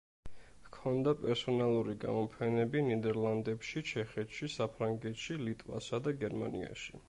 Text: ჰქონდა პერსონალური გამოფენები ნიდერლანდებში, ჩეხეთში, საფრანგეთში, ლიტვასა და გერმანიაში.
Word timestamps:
ჰქონდა 0.67 1.11
პერსონალური 1.25 1.93
გამოფენები 2.05 2.83
ნიდერლანდებში, 2.87 3.85
ჩეხეთში, 3.93 4.51
საფრანგეთში, 4.57 5.41
ლიტვასა 5.47 6.05
და 6.09 6.19
გერმანიაში. 6.25 6.97